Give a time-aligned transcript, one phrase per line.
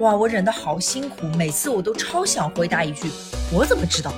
[0.00, 3.10] 哇，我忍得好辛苦，每次我都超想回答一句：
[3.52, 4.10] 我怎么知道？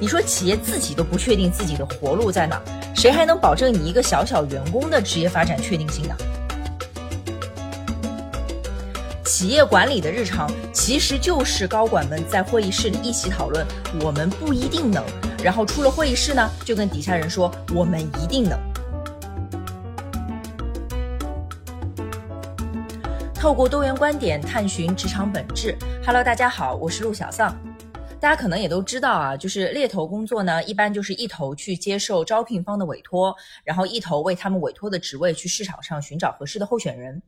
[0.00, 2.60] 你说企业自己都不确定自己的活路在哪，
[2.96, 6.16] 谁还能保证你一个小小员工的职业发展确定性呢？
[9.24, 13.64] 企业管理的日常其实就是高管们在会议室里一起讨论，
[14.00, 15.04] 我们不一定能，
[15.44, 18.58] 然后出了会议室呢，就跟底下人说我们一定能。
[23.46, 25.78] 透过多元观点探寻职场本质。
[26.04, 27.56] Hello，大家好，我是陆小丧。
[28.18, 33.32] 大家可能也都知道啊，就是猎头工作呢，一般就是一头去接受招聘方的委托，
[33.62, 37.22] 然后一头为他们委托的职位去市场上寻找合适的候选人。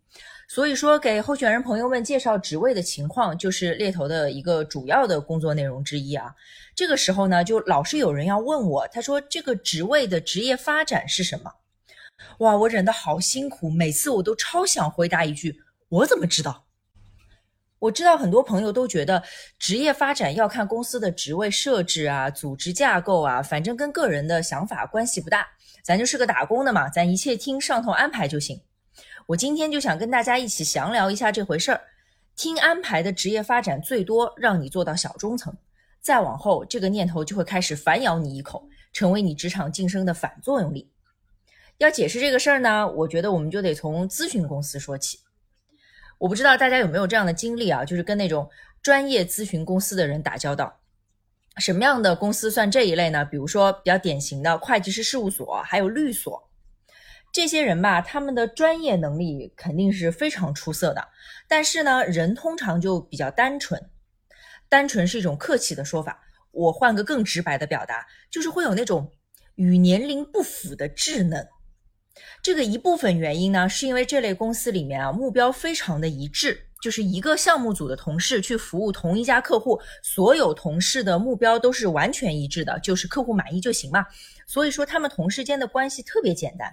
[0.48, 6.34] 所以说，给候选人朋友们介绍职位的情况，就是猎头的一个主要的工作内容之一啊。
[6.74, 11.52] 这个时候呢，就老是有人要问我，他说这个职位的职业发展是什么？
[12.38, 15.62] 哇，我忍得好辛苦，每次我都超想回答一句。
[15.88, 16.66] 我怎么知道？
[17.78, 19.22] 我知道很多朋友都觉得
[19.58, 25.46] 职业发展要看公司的职位设置啊、组织架构啊，反正跟个人的想法关系不大。
[25.84, 28.60] 咱就是个打工的嘛，咱一切听上头安排就行。
[29.26, 31.80] 我今天就想跟大家一起详聊一下这回事儿。
[32.36, 35.56] 听安排的职业发展最多让你做到小中层，
[36.00, 40.90] 再往后这个念头就会开始反咬你一口，成为你职场晋升的反作用力。
[41.78, 45.20] 要解释这个事儿呢，我觉得我们就得从咨询公司说起。
[46.18, 48.50] 我不知道大家有没有这样的经历啊，就是跟那种
[48.82, 50.80] 专业咨询公司的人打交道。
[51.58, 53.24] 什么样的公司算这一类呢？
[53.24, 56.50] 比如说比较典型的会计师事务所，还有律所，
[57.32, 61.08] 这些人吧，他们的专业能力肯定是非常出色的，
[61.48, 63.90] 但是呢，人通常就比较单纯。
[64.68, 69.10] 单纯是一种客气的说法，我换个更直白的表达，就是会有那种
[69.54, 71.48] 与年龄不符的稚嫩。
[72.42, 84.06] 这个一部分原因呢，是因为这类公司里面啊，目标非常的一致，就是一个项目组的同事去服务同一家客户，所有同事的目标都是完全一致的，就是客户满意就行嘛。
[84.46, 86.72] 所以说他们同事间的关系特别简单。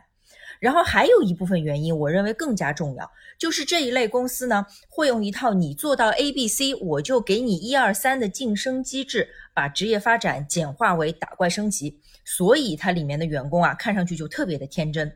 [0.61, 15.11] 然后还有一部分原因，我认为更加重要，就是这一类公司呢，会用一套你做到 A、B、C，我就给你一二三的晋升机制，把职业发展简化为打怪升级，所以它里面的员工啊，看上去就特别的天真。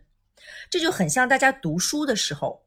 [0.70, 2.64] 这就很像大家读书的时候，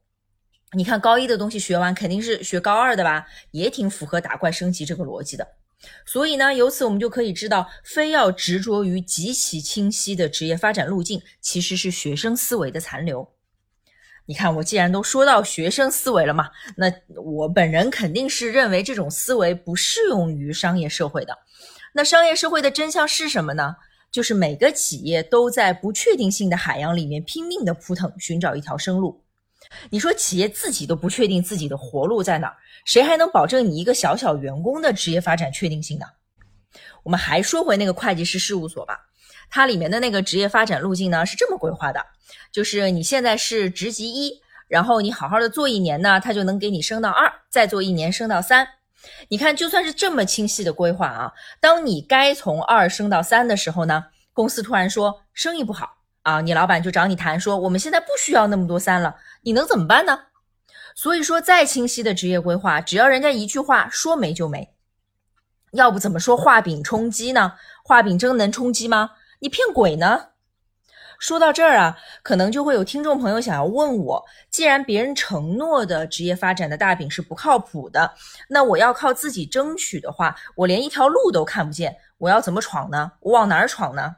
[0.73, 5.47] 你看高一的东西学完，肯定是学高二的吧，也挺符合打怪升级这个逻辑的。
[6.05, 13.33] 所以呢，由此我们就可以知道，非要执着于极其清晰的职业发展路径，其实是学生思维的残留。
[14.25, 16.89] 你看，我既然都说到学生思维了嘛，那
[17.21, 21.37] 我本人肯定是认为这种思维不适用于商业社会的。
[21.93, 23.75] 那商业社会的真相是什么呢？
[24.13, 29.23] 就是每个企业都在不确定性的海洋里面拼命的扑腾，寻找一条生路。
[29.89, 36.05] 你说企业自己都不确定自己的活路在哪儿，谁还能保证你一个小小员工的职业发展确定性呢？
[37.01, 38.99] 我们还说回那个会计师事务所吧，
[39.49, 41.99] 它里面的那个职业发展路径呢是这么规划的：
[42.51, 48.67] 就是你现在是职级一，然后你好好的做一年呢，它就能给你升到二，再做一年升到三。
[49.29, 60.19] 你看，就算是这么清晰的规划啊，当你该从二升到三的时候呢，公司突然说生意不好啊，你老板就找你谈说，我们现在不需要那么多三了，你能怎么办呢？
[60.95, 64.73] 所以说，再清晰的职业规划，只要人家一句话说没就没，
[65.71, 67.53] 要不怎么说画饼充饥呢？
[67.83, 69.11] 画饼真能充饥吗？
[69.39, 70.27] 你骗鬼呢？
[71.23, 78.13] 说到这儿啊，可能就会有听众朋友想要问我：既然别人承诺的职业发展的大饼是不靠谱的，
[78.49, 83.13] 那我要靠自己争取的话，我连一条路都看不见，我要怎么闯呢？
[83.21, 84.17] 我往哪儿闯呢？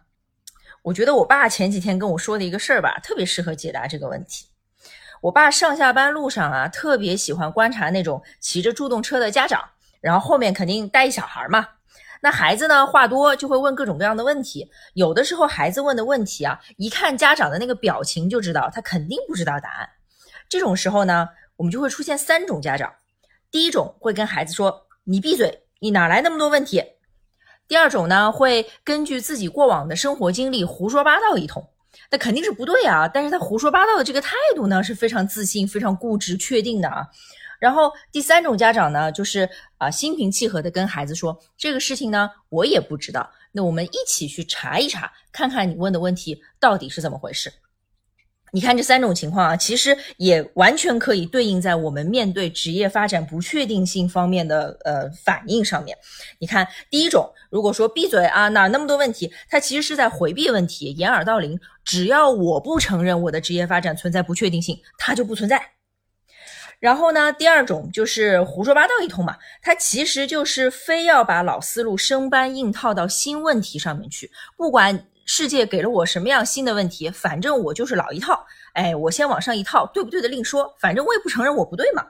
[0.82, 4.48] 我觉得我爸前几天跟我说的一个事儿吧，特别适合解答这个问题。
[5.22, 9.64] 我爸上下班路上啊，特别喜欢观察那种骑着助动车的家长，
[10.02, 11.68] 然后后面肯定带一小孩嘛。
[12.26, 12.88] 那孩子呢？
[12.88, 14.68] 话多就会问各种各样的问题。
[14.96, 19.88] 有的时候孩子问的问题啊，一看家长的那个表情就知道他肯定不知道答案。
[20.50, 22.92] 这种时候呢，我们就会出现三种家长。
[23.52, 26.84] 第一种会跟孩子说：“你闭嘴，你哪来那么多问题？”
[27.70, 31.70] 第二种呢，会根据自己过往的生活经历胡说八道一通。
[32.10, 37.06] 那肯定是不对啊，但是他胡说八道的这个态度呢，是非常自信、非常固执、确定的啊。
[37.60, 43.30] 然后第三种家长呢，就是啊心平气和的跟孩子说这个事情呢，我也不知道。
[43.52, 47.52] 那我们一起去查一查，看看你问的问题到底是怎么回事。
[48.52, 55.98] 你看这三种情况啊，其实也完全可以对应在我们面对职业发展不确定性方面的呃反应上面。
[56.40, 61.60] 你看第一种，如果说闭嘴啊，哪那么多问题，他其实是在回避问题，掩耳盗铃。
[61.84, 65.75] 只要我不承认我的职业发展存在不确定性，它就不存在。
[66.86, 82.06] 然后呢，第二种就是胡说八道一通嘛，他其实就是非要把老思路生搬硬套到新问题上面去，不管世界给了我什么样新的问题，反正我就是老一套，哎，我先往上一套，对不对的另说，反正我也不承认我不对嘛。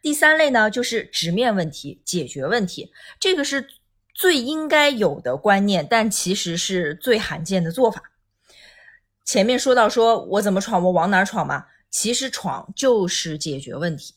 [0.00, 3.66] 第三类呢，就是直面问题，解决问题，这个是
[4.14, 8.00] 最应该有的观念，但其实是最罕见的做法。
[9.24, 11.64] 前面说到说我怎么闯，我往哪闯嘛。
[11.90, 14.14] 其实闯就是解决问题。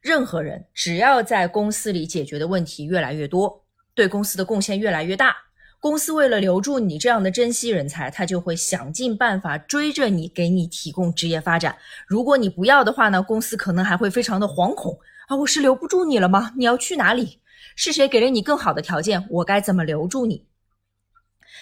[0.00, 3.64] 任何人只要在公司里解决的问题越来越多，
[3.94, 5.34] 对公司的贡献越来越大，
[5.80, 11.76] 公司为了留住你这样的珍惜人才，他就会想尽办法追着你，给你提供职业发展。
[12.06, 14.98] 如果你不要的话呢，公司可能还会非常的惶恐
[15.28, 15.36] 啊！
[15.36, 16.52] 我是留不住你了吗？
[16.56, 17.40] 你要去哪里？
[17.74, 19.26] 是谁给了你更好的条件？
[19.30, 20.46] 我该怎么留住你？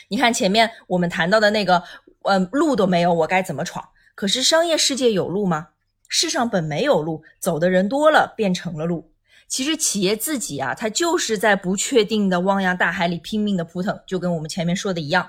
[0.09, 1.83] 你看前面我们谈到的那个，
[2.25, 3.89] 嗯，路都没有，我该怎么闯？
[4.23, 5.71] 可是商业世界有路吗？
[6.07, 9.13] 世上本没有路，走的人多了，变成了路。
[9.49, 15.29] 其实企业自己啊，它就是在不确定的汪洋大海里拼命的扑腾，就跟我们前面说的一样。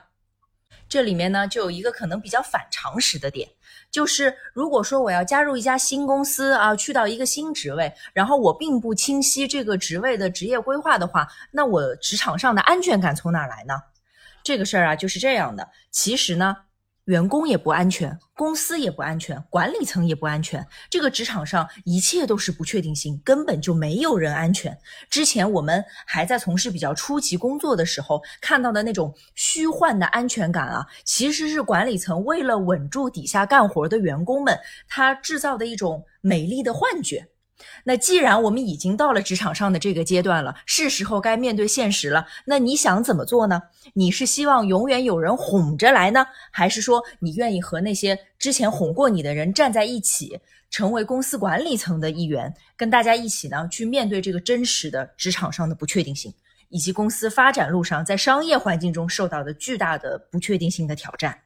[0.88, 3.50] 这里面呢，就有一个可能比较反常识的点，
[3.90, 13.74] 就是如果说我要加入一家新公司啊，去到一个新职位，然后我并不清晰这个职位的职业规划的话，那我职场上的安全感从哪来呢？
[14.44, 15.68] 这个事儿啊，就是这样的。
[15.90, 16.56] 其实呢。
[17.06, 20.66] 员工也不安全，公司也不安全，管理层也不安全。
[20.90, 24.78] 这个职场上一切都是不确定性，根本就没有人安全。
[25.10, 34.58] 之前我们还在从事比较初级工作的时候，看到的那种虚幻的安全感啊，其实是管理层为了稳住底下干活的员工们，
[34.88, 37.28] 他制造的一种美丽的幻觉。
[37.84, 42.26] 那既然我们已经到了职场上的这个阶段了，是时候该面对现实了。
[42.46, 43.62] 那你想怎么做呢？
[43.94, 50.40] 你是希望永远有人哄着来呢，还是说你愿意和那些之前哄过你的人站在一起，
[50.70, 56.34] 成为公司管理层的一员，跟大家一起呢去面对这个真实的职场上的不确定性，
[56.70, 61.38] 以及公司发展路上在商业环境中受到的巨大的不确定性的挑战？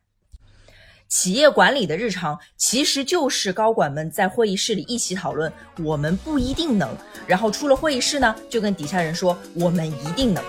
[1.07, 5.51] 企业管理的日常其实就是高管们在会议室里一起讨论，
[5.83, 6.89] 我们不一定能。
[7.25, 10.43] 然后出了会议室呢，就跟底下人说，我们一定能。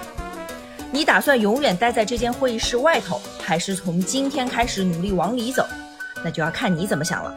[0.90, 5.66] 你打算永远待在这间会议室外头，还是从今天开始努力往里走？
[6.24, 7.36] 那就要看你怎么想了。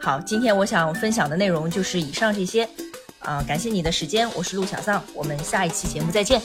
[0.00, 2.66] 好，今天我想分享的内容就是以上这些，
[3.18, 6.40] 啊，感谢你的时间，我是陆小丧，我们下一期节目再见。